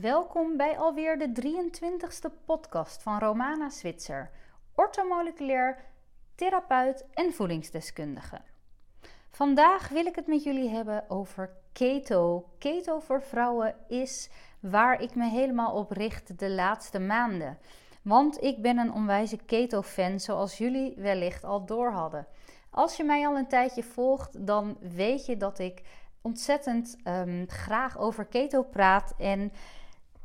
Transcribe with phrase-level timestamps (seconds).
[0.00, 4.30] Welkom bij alweer de 23ste podcast van Romana Switzer,
[4.74, 5.78] ortomoleculair
[6.34, 8.40] therapeut en voedingsdeskundige.
[9.30, 12.48] Vandaag wil ik het met jullie hebben over keto.
[12.58, 17.58] Keto voor vrouwen is waar ik me helemaal op richt de laatste maanden.
[18.02, 22.26] Want ik ben een onwijze keto-fan, zoals jullie wellicht al door hadden.
[22.70, 25.82] Als je mij al een tijdje volgt, dan weet je dat ik
[26.22, 29.52] ontzettend um, graag over keto praat en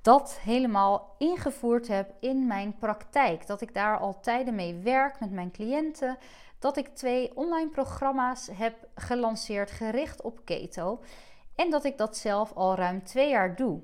[0.08, 3.48] dat helemaal ingevoerd heb in mijn praktijk.
[3.48, 6.18] Dat ik daar al tijden mee werk met mijn cliënten.
[6.60, 11.00] Dat ik twee online programma's heb gelanceerd gericht op keto.
[11.56, 13.82] En dat ik dat zelf al ruim twee jaar doe.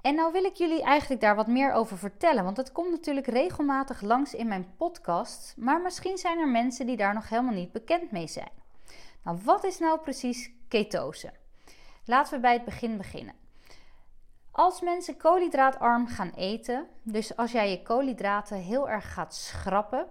[0.00, 3.26] En nou wil ik jullie eigenlijk daar wat meer over vertellen, want het komt natuurlijk
[3.26, 7.72] regelmatig langs in mijn podcast, maar misschien zijn er mensen die daar nog helemaal niet
[7.72, 8.52] bekend mee zijn.
[9.24, 11.32] Nou, wat is nou precies ketose?
[12.04, 13.43] Laten we bij het begin beginnen.
[14.56, 20.06] Als mensen koolhydraatarm gaan eten, dus als jij je koolhydraten heel erg gaat schrappen,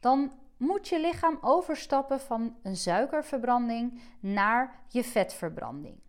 [0.00, 6.00] dan moet je lichaam overstappen van een suikerverbranding naar je vetverbranding.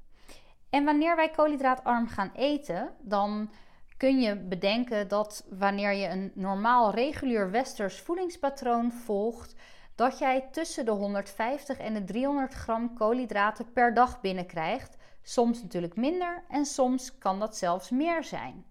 [0.70, 3.52] En wanneer wij koolhydraatarm gaan eten, dan
[3.98, 9.56] kun je bedenken dat wanneer je een normaal regulier westers voedingspatroon volgt,
[9.96, 14.98] dat jij tussen de 150 en de 300 gram koolhydraten per dag binnenkrijgt.
[15.30, 18.66] Soms natuurlijk minder en soms kan dat zelfs meer zijn.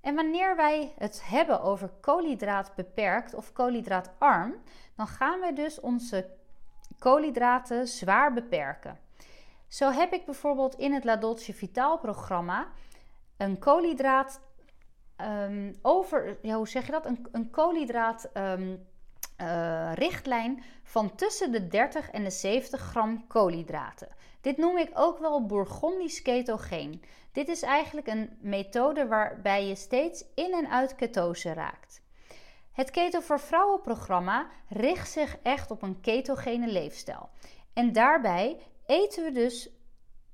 [0.00, 4.54] En wanneer wij het hebben over koolhydraat beperkt of koolhydraatarm,
[4.96, 6.30] dan gaan we dus onze
[6.98, 8.98] koolhydraten zwaar beperken.
[9.68, 12.66] Zo heb ik bijvoorbeeld in het La Dolce Vitaal programma
[13.36, 14.40] een koolhydraat
[15.16, 17.06] um, over, hoe zeg je dat?
[17.06, 18.86] Een, een koolhydraat um,
[19.40, 24.08] uh, richtlijn van tussen de 30 en de 70 gram koolhydraten.
[24.40, 27.02] Dit noem ik ook wel Bourgondisch ketogeen.
[27.32, 32.02] Dit is eigenlijk een methode waarbij je steeds in en uit ketose raakt.
[32.72, 37.28] Het Keto voor Vrouwen programma richt zich echt op een ketogene leefstijl.
[37.72, 39.70] En daarbij eten we dus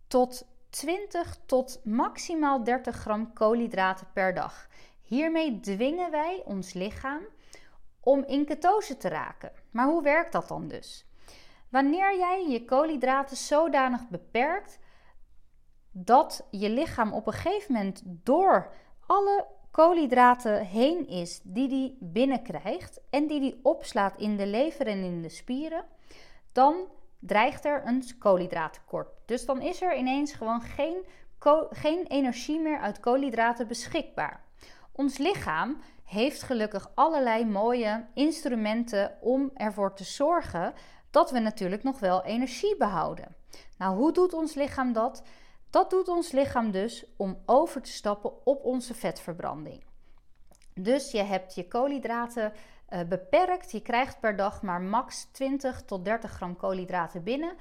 [0.07, 4.69] tot 20 tot maximaal 30 gram koolhydraten per dag.
[5.03, 7.23] Hiermee dwingen wij ons lichaam
[8.01, 9.53] om in ketose te raken.
[9.71, 11.06] Maar hoe werkt dat dan dus?
[11.69, 14.79] Wanneer jij je koolhydraten zodanig beperkt
[15.91, 18.73] dat je lichaam op een gegeven moment door
[19.07, 25.03] alle koolhydraten heen is die die binnenkrijgt en die die opslaat in de lever en
[25.03, 25.85] in de spieren,
[26.53, 26.89] dan
[27.19, 29.09] dreigt er een koolhydraattekort.
[29.27, 31.05] Dus dan is er ineens gewoon geen,
[31.71, 34.45] geen energie meer uit koolhydraten beschikbaar.
[34.93, 40.75] Ons lichaam heeft gelukkig allerlei mooie instrumenten om ervoor te zorgen
[41.17, 43.37] dat we natuurlijk nog wel energie behouden.
[43.79, 45.23] Nou, hoe doet ons lichaam dat?
[45.71, 49.85] Dat doet ons lichaam dus om over te stappen op onze vetverbranding.
[50.75, 52.53] Dus je hebt je koolhydraten
[52.91, 53.71] uh, beperkt.
[53.73, 57.53] Je krijgt per dag maar max 20 tot 30 gram koolhydraten binnen.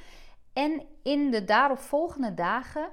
[0.53, 2.89] En in de daaropvolgende dagen,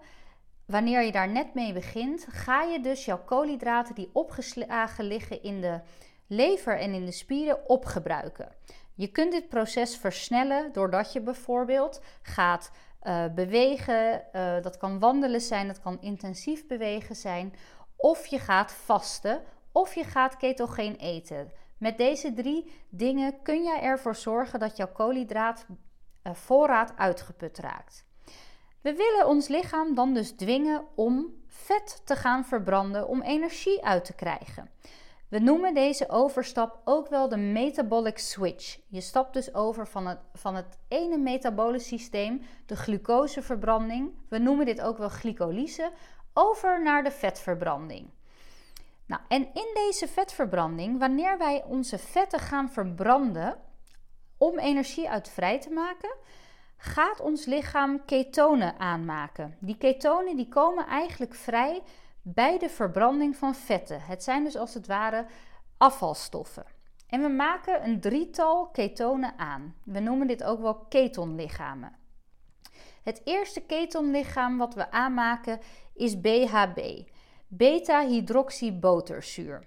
[0.67, 5.61] wanneer je daar net mee begint, ga je dus jouw koolhydraten die opgeslagen liggen in
[5.61, 5.81] de
[6.27, 8.53] lever en in de spieren opgebruiken.
[8.94, 12.70] Je kunt dit proces versnellen doordat je bijvoorbeeld gaat
[13.03, 14.22] uh, bewegen.
[14.32, 17.54] Uh, dat kan wandelen zijn, dat kan intensief bewegen zijn.
[17.97, 19.42] Of je gaat vasten,
[19.72, 21.53] of je gaat ketogeen eten.
[21.78, 28.04] Met deze drie dingen kun je ervoor zorgen dat jouw koolhydraatvoorraad eh, uitgeput raakt.
[28.80, 34.04] We willen ons lichaam dan dus dwingen om vet te gaan verbranden om energie uit
[34.04, 34.70] te krijgen.
[35.32, 38.78] We noemen deze overstap ook wel de metabolic switch.
[38.88, 44.66] Je stapt dus over van het, van het ene metabole systeem, de glucoseverbranding, we noemen
[44.66, 45.92] dit ook wel glycolyse,
[46.32, 48.10] over naar de vetverbranding.
[49.06, 53.59] Nou, en in deze vetverbranding, wanneer wij onze vetten gaan verbranden
[54.37, 56.15] om energie uit vrij te maken,
[56.76, 59.56] gaat ons lichaam ketonen aanmaken.
[59.60, 61.82] Die ketonen die komen eigenlijk vrij
[62.22, 64.01] bij de verbranding van vetten.
[64.01, 65.27] Het zijn dus als het ware
[65.77, 66.65] afvalstoffen.
[67.07, 69.74] En we maken een drietal ketonen aan.
[69.84, 71.97] We noemen dit ook wel ketonlichamen.
[73.03, 75.60] Het eerste ketonlichaam wat we aanmaken
[75.95, 77.10] is BHB
[77.54, 79.66] beta-hydroxyboterzuur.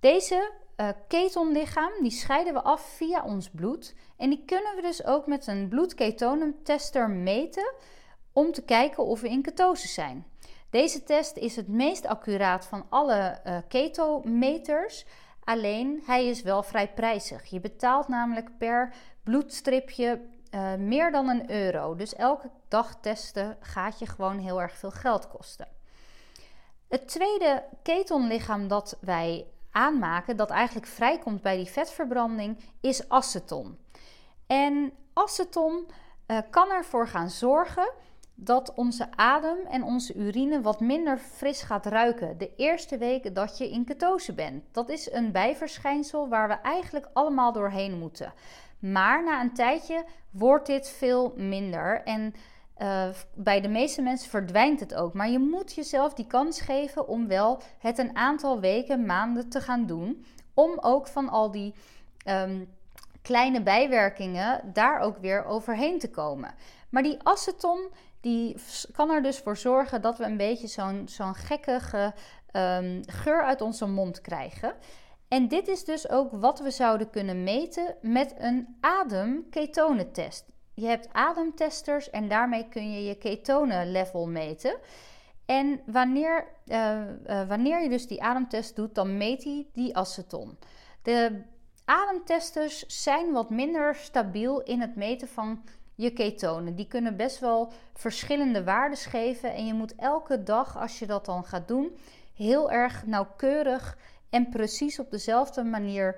[0.00, 5.04] Deze uh, ketonlichaam die scheiden we af via ons bloed en die kunnen we dus
[5.04, 7.72] ook met een bloedketonemtester meten
[8.32, 10.26] om te kijken of we in ketose zijn.
[10.70, 15.04] Deze test is het meest accuraat van alle uh, ketometers.
[15.44, 17.44] Alleen hij is wel vrij prijzig.
[17.44, 20.20] Je betaalt namelijk per bloedstripje
[20.50, 21.94] uh, meer dan een euro.
[21.94, 25.68] Dus elke dag testen gaat je gewoon heel erg veel geld kosten.
[26.88, 33.78] Het tweede ketonlichaam dat wij aanmaken, dat eigenlijk vrijkomt bij die vetverbranding, is aceton.
[34.46, 35.86] En aceton
[36.26, 37.90] uh, kan ervoor gaan zorgen
[38.40, 43.58] dat onze adem en onze urine wat minder fris gaat ruiken de eerste weken dat
[43.58, 44.64] je in ketose bent.
[44.72, 48.32] Dat is een bijverschijnsel waar we eigenlijk allemaal doorheen moeten.
[48.78, 52.34] Maar na een tijdje wordt dit veel minder en
[52.78, 55.14] uh, bij de meeste mensen verdwijnt het ook.
[55.14, 59.60] Maar je moet jezelf die kans geven om wel het een aantal weken, maanden te
[59.60, 60.24] gaan doen.
[60.54, 61.74] Om ook van al die
[62.28, 62.68] um,
[63.28, 66.54] kleine bijwerkingen daar ook weer overheen te komen.
[66.88, 67.90] Maar die aceton
[68.20, 68.56] die
[68.92, 72.14] kan er dus voor zorgen dat we een beetje zo'n zo'n gekkige
[72.52, 74.74] um, geur uit onze mond krijgen.
[75.28, 80.44] En dit is dus ook wat we zouden kunnen meten met een ademketonentest.
[80.74, 84.76] Je hebt ademtesters en daarmee kun je je ketonenlevel meten.
[85.46, 90.58] En wanneer, uh, uh, wanneer je dus die ademtest doet, dan meet hij die aceton.
[91.02, 91.42] De
[91.88, 95.64] ademtesters zijn wat minder stabiel in het meten van
[95.94, 96.74] je ketonen.
[96.74, 99.54] Die kunnen best wel verschillende waarden geven.
[99.54, 101.96] En je moet elke dag, als je dat dan gaat doen,
[102.34, 103.98] heel erg nauwkeurig
[104.30, 106.16] en precies op dezelfde manier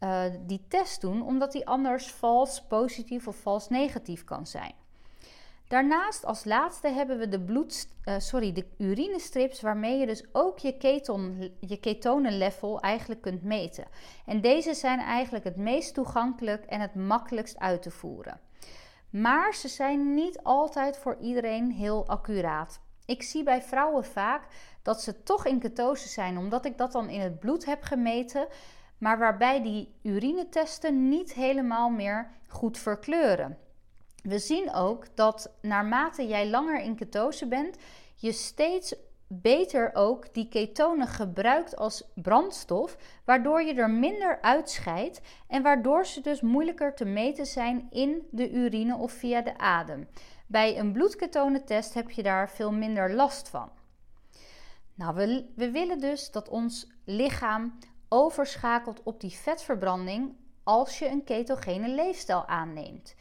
[0.00, 4.74] uh, die test doen, omdat die anders vals positief of vals negatief kan zijn.
[5.70, 10.58] Daarnaast als laatste hebben we de, bloed, uh, sorry, de urinestrips waarmee je dus ook
[10.58, 13.84] je, keton, je ketonenlevel eigenlijk kunt meten.
[14.26, 18.40] En deze zijn eigenlijk het meest toegankelijk en het makkelijkst uit te voeren.
[19.10, 22.80] Maar ze zijn niet altijd voor iedereen heel accuraat.
[23.06, 24.46] Ik zie bij vrouwen vaak
[24.82, 28.48] dat ze toch in ketose zijn, omdat ik dat dan in het bloed heb gemeten,
[28.98, 33.58] maar waarbij die urinetesten niet helemaal meer goed verkleuren.
[34.22, 37.76] We zien ook dat naarmate jij langer in ketose bent,
[38.14, 38.94] je steeds
[39.32, 46.20] beter ook die ketonen gebruikt als brandstof, waardoor je er minder uitscheidt en waardoor ze
[46.20, 50.08] dus moeilijker te meten zijn in de urine of via de adem.
[50.46, 53.70] Bij een bloedketonentest heb je daar veel minder last van.
[54.94, 57.78] Nou, we, we willen dus dat ons lichaam
[58.08, 63.14] overschakelt op die vetverbranding als je een ketogene leefstijl aanneemt.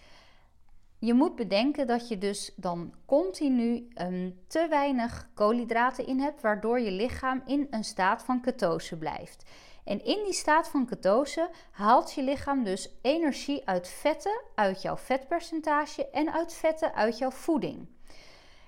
[0.99, 6.79] Je moet bedenken dat je dus dan continu um, te weinig koolhydraten in hebt, waardoor
[6.79, 9.43] je lichaam in een staat van ketose blijft.
[9.83, 14.97] En in die staat van ketose haalt je lichaam dus energie uit vetten, uit jouw
[14.97, 17.87] vetpercentage en uit vetten uit jouw voeding.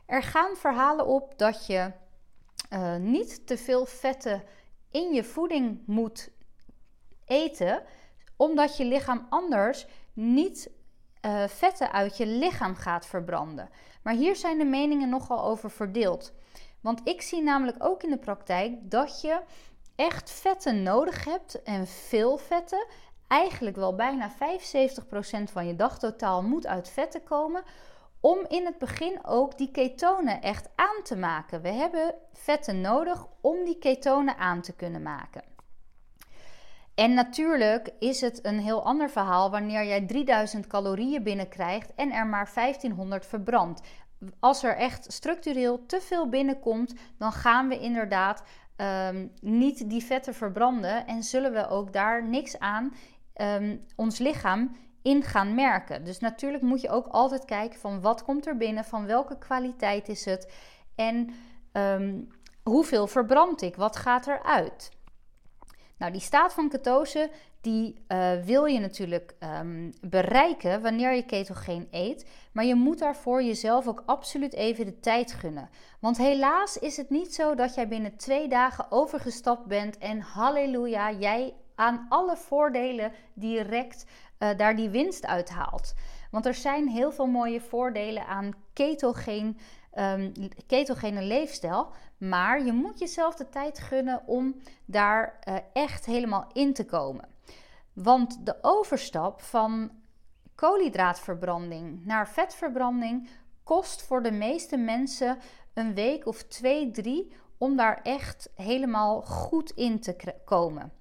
[0.06, 1.92] Er gaan verhalen op dat je
[2.74, 4.44] uh, niet te veel vetten
[4.92, 6.30] in je voeding moet
[7.26, 7.84] eten,
[8.36, 10.70] omdat je lichaam anders niet
[11.26, 13.70] uh, vetten uit je lichaam gaat verbranden.
[14.04, 16.34] Maar hier zijn de meningen nogal over verdeeld.
[16.82, 19.42] Want ik zie namelijk ook in de praktijk dat je
[19.96, 22.86] echt vetten nodig hebt en veel vetten.
[23.28, 24.34] Eigenlijk wel bijna 75%
[25.52, 27.64] van je dagtotaal moet uit vetten komen.
[28.20, 31.62] Om in het begin ook die ketonen echt aan te maken.
[31.62, 35.44] We hebben vetten nodig om die ketonen aan te kunnen maken.
[37.02, 42.28] En natuurlijk is het een heel ander verhaal wanneer jij 3000 calorieën binnenkrijgt en er
[42.28, 43.82] maar 1500 verbrandt.
[44.40, 48.44] Als er echt structureel te veel binnenkomt, dan gaan we inderdaad
[48.78, 52.94] um, niet die vetten verbranden en zullen we ook daar niks aan
[53.36, 56.04] um, ons lichaam in gaan merken.
[56.04, 60.10] Dus natuurlijk moet je ook altijd kijken van wat komt er binnen, van welke kwaliteit
[60.10, 60.54] is het
[60.96, 61.30] en
[61.74, 62.28] um,
[62.64, 64.92] hoeveel verbrand ik, wat gaat eruit.
[66.02, 67.30] Nou, die staat van ketose,
[67.62, 72.26] die uh, wil je natuurlijk um, bereiken wanneer je ketogeen eet.
[72.52, 75.70] Maar je moet daarvoor jezelf ook absoluut even de tijd gunnen.
[76.00, 81.12] Want helaas is het niet zo dat jij binnen twee dagen overgestapt bent en halleluja,
[81.12, 84.06] jij aan alle voordelen direct
[84.40, 85.94] uh, daar die winst uithaalt.
[86.32, 89.58] Want er zijn heel veel mooie voordelen aan ketogeen,
[89.98, 90.34] um,
[90.68, 91.92] ketogene leefstijl.
[92.18, 94.56] Maar je moet jezelf de tijd gunnen om
[94.86, 97.28] daar uh, echt helemaal in te komen.
[97.94, 99.92] Want de overstap van
[100.56, 103.30] koolhydraatverbranding naar vetverbranding
[103.64, 105.38] kost voor de meeste mensen
[105.74, 110.92] een week of twee, drie om daar echt helemaal goed in te komen.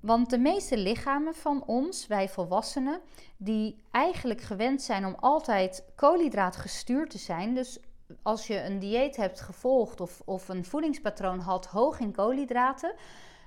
[0.00, 3.00] Want de meeste lichamen van ons, wij volwassenen,
[3.36, 7.78] die eigenlijk gewend zijn om altijd koolhydraat gestuurd te zijn, dus
[8.22, 12.94] als je een dieet hebt gevolgd of, of een voedingspatroon had hoog in koolhydraten,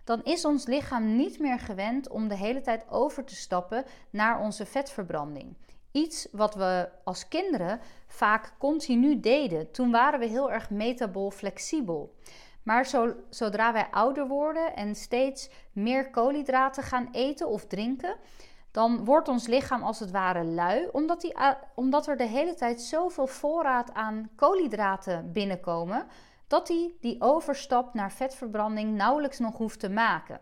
[0.04, 4.40] dan is ons lichaam niet meer gewend om de hele tijd over te stappen naar
[4.40, 5.56] onze vetverbranding.
[5.92, 9.72] Iets wat we als kinderen vaak continu deden.
[9.72, 12.16] Toen waren we heel erg metabool flexibel.
[12.64, 18.16] Maar zo, zodra wij ouder worden en steeds meer koolhydraten gaan eten of drinken,
[18.72, 21.36] dan wordt ons lichaam als het ware lui, omdat, die,
[21.76, 26.08] omdat er de hele tijd zoveel voorraad aan koolhydraten binnenkomen,
[26.48, 30.40] dat hij die overstap naar vetverbranding nauwelijks nog hoeft te maken.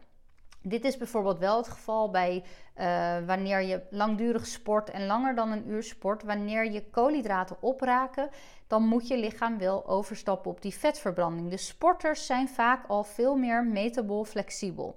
[0.62, 2.44] Dit is bijvoorbeeld wel het geval bij
[2.78, 6.24] uh, wanneer je langdurig sport en langer dan een uur sport.
[6.24, 8.30] Wanneer je koolhydraten opraken,
[8.68, 11.50] dan moet je lichaam wel overstappen op die vetverbranding.
[11.50, 14.96] De sporters zijn vaak al veel meer metabol flexibel.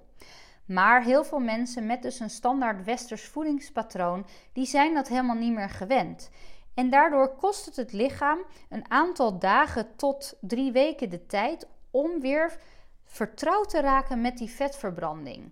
[0.65, 5.53] Maar heel veel mensen met dus een standaard westers voedingspatroon, die zijn dat helemaal niet
[5.53, 6.29] meer gewend.
[6.73, 8.39] En daardoor kost het het lichaam
[8.69, 12.57] een aantal dagen tot drie weken de tijd om weer
[13.03, 15.51] vertrouwd te raken met die vetverbranding.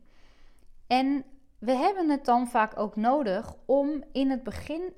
[0.87, 1.25] En
[1.59, 4.93] we hebben het dan vaak ook nodig om in het begin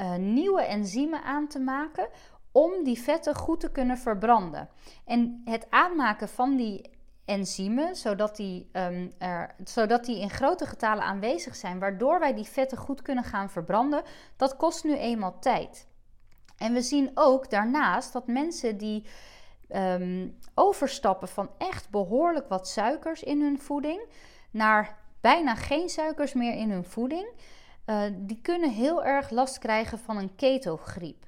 [0.00, 2.08] uh, nieuwe enzymen aan te maken
[2.52, 4.68] om die vetten goed te kunnen verbranden.
[5.04, 6.90] En het aanmaken van die
[7.28, 12.44] enzymen, zodat die, um, er, zodat die in grote getalen aanwezig zijn, waardoor wij die
[12.44, 14.02] vetten goed kunnen gaan verbranden,
[14.36, 15.86] dat kost nu eenmaal tijd.
[16.56, 19.06] En we zien ook daarnaast dat mensen die
[19.74, 24.00] um, overstappen van echt behoorlijk wat suikers in hun voeding
[24.50, 27.28] naar bijna geen suikers meer in hun voeding,
[27.86, 31.26] uh, die kunnen heel erg last krijgen van een ketogriep.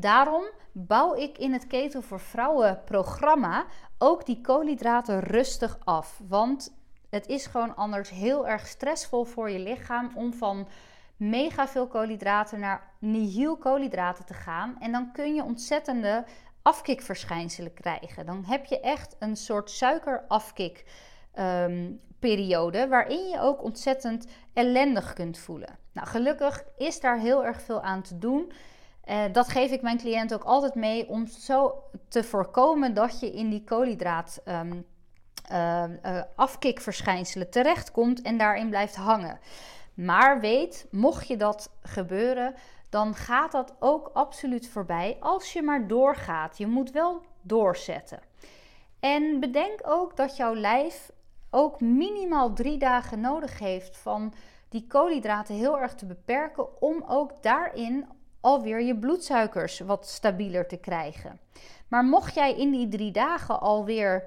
[0.00, 3.66] Daarom bouw ik in het Keto voor Vrouwen programma
[3.98, 6.20] ook die koolhydraten rustig af.
[6.28, 6.74] Want
[7.10, 10.68] het is gewoon anders heel erg stressvol voor je lichaam om van
[11.16, 14.76] mega veel koolhydraten naar nihil koolhydraten te gaan.
[14.80, 16.24] En dan kun je ontzettende
[16.62, 18.26] afkikverschijnselen krijgen.
[18.26, 20.84] Dan heb je echt een soort suikerafkik
[21.38, 25.78] um, periode waarin je ook ontzettend ellendig kunt voelen.
[25.92, 28.52] Nou, gelukkig is daar heel erg veel aan te doen.
[29.08, 33.32] Uh, dat geef ik mijn cliënt ook altijd mee om zo te voorkomen dat je
[33.32, 34.86] in die koolhydraat um,
[35.52, 39.40] uh, uh, afkikverschijnselen terechtkomt en daarin blijft hangen.
[39.94, 42.54] Maar weet, mocht je dat gebeuren,
[42.88, 46.58] dan gaat dat ook absoluut voorbij als je maar doorgaat.
[46.58, 48.20] Je moet wel doorzetten.
[49.00, 51.10] En bedenk ook dat jouw lijf
[51.50, 54.34] ook minimaal drie dagen nodig heeft van
[54.68, 58.06] die koolhydraten heel erg te beperken om ook daarin
[58.40, 61.40] alweer je bloedsuikers wat stabieler te krijgen.
[61.88, 64.24] Maar mocht jij in die drie dagen alweer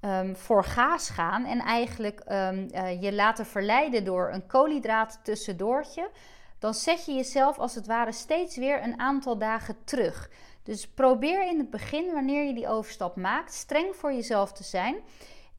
[0.00, 6.10] um, voor gaas gaan en eigenlijk um, uh, je laten verleiden door een koolhydraat tussendoortje,
[6.58, 10.30] dan zet je jezelf als het ware steeds weer een aantal dagen terug.
[10.62, 14.96] Dus probeer in het begin, wanneer je die overstap maakt, streng voor jezelf te zijn.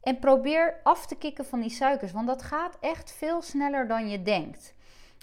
[0.02, 4.10] En probeer af te kicken van die suikers, want dat gaat echt veel sneller dan
[4.10, 4.74] je denkt.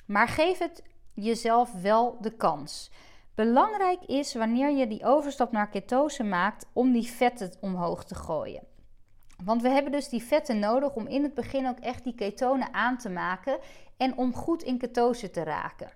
[0.07, 0.83] Maar geef het
[1.17, 2.91] jezelf wel de kans.
[3.35, 8.63] Belangrijk is wanneer je die overstap naar ketose maakt om die vetten omhoog te gooien.
[9.45, 12.75] Want we hebben dus die vetten nodig om in het begin ook echt die ketonen
[12.75, 13.59] aan te maken
[13.97, 15.91] en om goed in ketose te raken.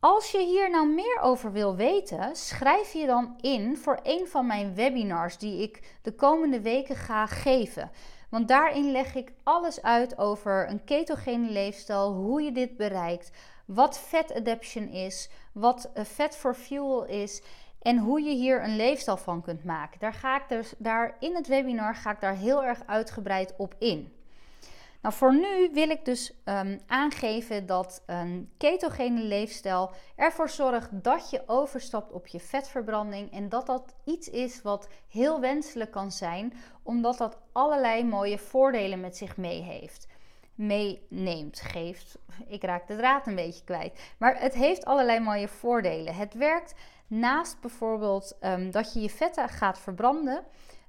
[0.00, 4.46] Als je hier nou meer over wil weten, schrijf je dan in voor een van
[4.46, 7.90] mijn webinars die ik de komende weken ga geven.
[8.30, 13.30] Want daarin leg ik alles uit over een ketogene leefstijl, hoe je dit bereikt,
[13.66, 17.42] wat fat adaption is, wat fat for fuel is
[17.82, 20.00] en hoe je hier een leefstijl van kunt maken.
[20.00, 23.74] Daar ga ik dus daar in het webinar ga ik daar heel erg uitgebreid op
[23.78, 24.12] in.
[25.02, 31.30] Nou, voor nu wil ik dus um, aangeven dat een ketogene leefstijl ervoor zorgt dat
[31.30, 36.52] je overstapt op je vetverbranding en dat dat iets is wat heel wenselijk kan zijn,
[36.82, 40.06] omdat dat allerlei mooie voordelen met zich mee heeft
[40.66, 42.18] meeneemt, geeft.
[42.46, 44.00] Ik raak de draad een beetje kwijt.
[44.18, 46.14] Maar het heeft allerlei mooie voordelen.
[46.14, 46.74] Het werkt
[47.06, 50.44] naast bijvoorbeeld um, dat je je vetten gaat verbranden.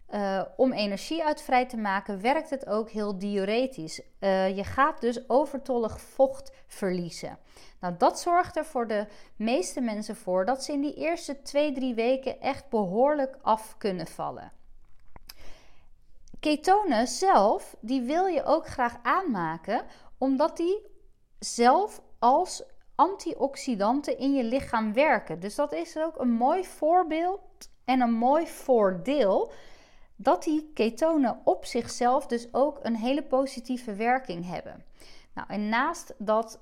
[0.10, 4.02] Uh, om energie uit vrij te maken, werkt het ook heel diuretisch.
[4.20, 7.38] Uh, je gaat dus overtollig vocht verliezen.
[7.80, 11.38] Nou, dat zorgt er voor de meeste mensen voor dat ze in die eerste
[11.92, 14.52] 2-3 weken echt behoorlijk af kunnen vallen.
[16.44, 19.82] Ketonen zelf, die wil je ook graag aanmaken,
[20.18, 20.82] omdat die
[21.40, 22.64] zelf als
[22.96, 25.40] antioxidanten in je lichaam werken.
[25.40, 27.42] Dus dat is ook een mooi voorbeeld
[27.86, 29.52] en een mooi voordeel
[30.16, 34.86] dat die ketonen op zichzelf dus ook een hele positieve werking hebben.
[35.34, 36.60] Nou, en naast dat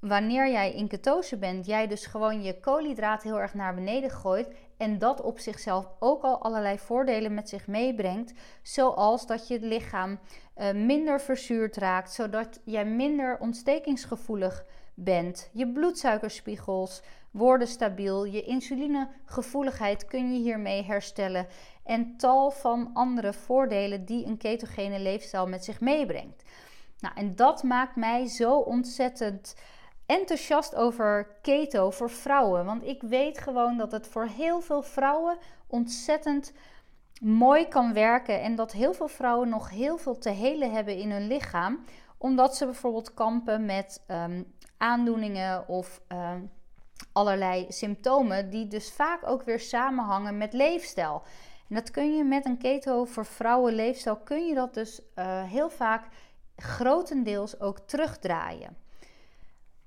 [0.00, 4.54] wanneer jij in ketose bent, jij dus gewoon je koolhydraat heel erg naar beneden gooit
[4.76, 9.62] en dat op zichzelf ook al allerlei voordelen met zich meebrengt, zoals dat je het
[9.62, 10.18] lichaam
[10.56, 17.02] uh, minder verzuurd raakt, zodat jij minder ontstekingsgevoelig bent, je bloedsuikerspiegels
[17.36, 18.24] worden stabiel.
[18.24, 21.46] Je insulinegevoeligheid kun je hiermee herstellen.
[21.84, 26.42] En tal van andere voordelen die een ketogene leefstijl met zich meebrengt.
[27.00, 29.54] Nou, en dat maakt mij zo ontzettend
[30.06, 32.64] enthousiast over keto voor vrouwen.
[32.64, 36.52] Want ik weet gewoon dat het voor heel veel vrouwen ontzettend
[37.20, 38.42] mooi kan werken.
[38.42, 41.84] En dat heel veel vrouwen nog heel veel te helen hebben in hun lichaam.
[42.18, 44.42] Omdat ze bijvoorbeeld kampen met ehm,
[44.76, 46.40] aandoeningen of ehm,
[47.12, 48.50] allerlei symptomen.
[48.50, 51.22] Die dus vaak ook weer samenhangen met leefstijl.
[51.68, 55.42] En dat kun je met een keto voor vrouwen leefstijl kun je dat dus uh,
[55.42, 56.08] heel vaak
[56.56, 58.76] grotendeels ook terugdraaien.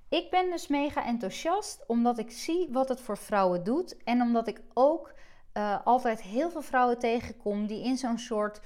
[0.10, 4.48] Ik ben dus mega enthousiast omdat ik zie wat het voor vrouwen doet en omdat
[4.48, 5.14] ik ook
[5.54, 8.62] uh, altijd heel veel vrouwen tegenkom die in zo'n soort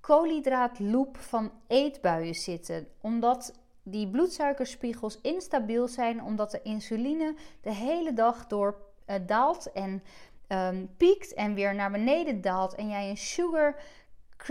[0.00, 2.88] koolhydraatloop van eetbuien zitten.
[3.00, 10.02] Omdat die bloedsuikerspiegels instabiel zijn, omdat de insuline de hele dag door uh, daalt en
[10.48, 12.74] um, piekt en weer naar beneden daalt.
[12.74, 13.80] En jij een sugar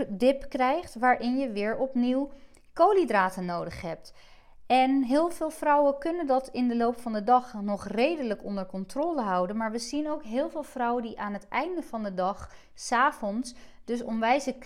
[0.08, 2.30] dip krijgt waarin je weer opnieuw
[2.72, 4.12] koolhydraten nodig hebt.
[4.68, 8.66] En heel veel vrouwen kunnen dat in de loop van de dag nog redelijk onder
[8.66, 9.56] controle houden.
[9.56, 13.54] Maar we zien ook heel veel vrouwen die aan het einde van de dag, s'avonds,
[13.84, 14.58] dus onwijze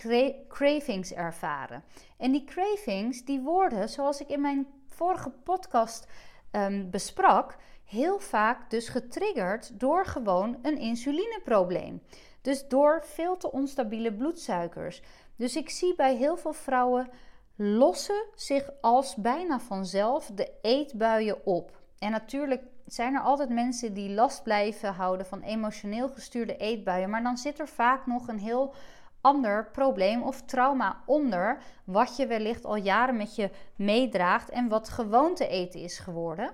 [0.47, 1.83] cravings ervaren.
[2.17, 6.07] En die cravings, die worden, zoals ik in mijn vorige podcast
[6.51, 12.01] um, besprak, heel vaak dus getriggerd door gewoon een insulineprobleem.
[12.41, 15.01] Dus door veel te onstabiele bloedsuikers.
[15.35, 17.09] Dus ik zie bij heel veel vrouwen
[17.55, 21.81] lossen zich als bijna vanzelf de eetbuien op.
[21.99, 27.23] En natuurlijk zijn er altijd mensen die last blijven houden van emotioneel gestuurde eetbuien, maar
[27.23, 28.73] dan zit er vaak nog een heel
[29.21, 34.89] ander probleem of trauma onder, wat je wellicht al jaren met je meedraagt en wat
[34.89, 36.51] gewoonte eten is geworden.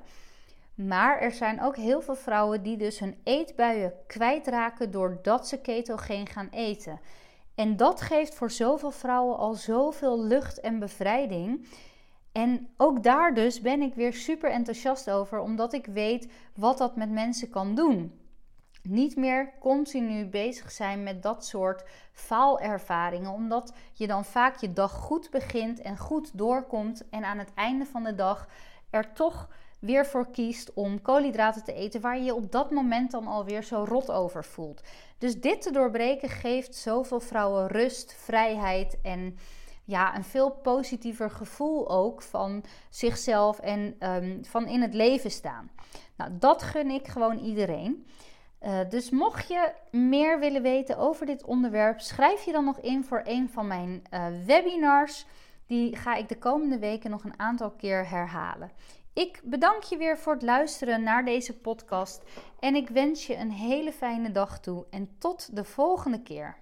[0.76, 6.28] Maar er zijn ook heel veel vrouwen die dus hun eetbuien kwijtraken doordat ze ketogeen
[6.28, 7.00] gaan eten.
[7.60, 11.68] En dat geeft voor zoveel vrouwen al zoveel lucht en bevrijding.
[12.32, 16.96] En ook daar dus ben ik weer super enthousiast over, omdat ik weet wat dat
[16.96, 18.20] met mensen kan doen.
[18.84, 24.92] Niet meer continu bezig zijn met dat soort faalervaringen, omdat je dan vaak je dag
[24.92, 28.48] goed begint en goed doorkomt en aan het einde van de dag
[28.90, 33.12] er toch weer voor kiest om koolhydraten te eten waar je je op dat moment
[33.12, 34.82] dan alweer zo rot over voelt.
[35.18, 39.38] Dus dit te doorbreken geeft zoveel vrouwen rust, vrijheid en
[39.86, 45.70] ja, een veel positiever gevoel ook van zichzelf en um, van in het leven staan.
[46.16, 48.06] Nou, dat gun ik gewoon iedereen.
[48.62, 53.04] Uh, dus mocht je meer willen weten over dit onderwerp, schrijf je dan nog in
[53.04, 55.26] voor een van mijn uh, webinars.
[55.68, 58.72] Die ga ik de komende weken nog een aantal keer herhalen.
[59.20, 62.24] Ik bedank je weer voor het luisteren naar deze podcast
[62.60, 66.58] en ik wens je een hele fijne dag toe en tot de volgende keer.